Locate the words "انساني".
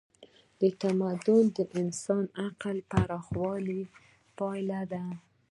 1.79-2.29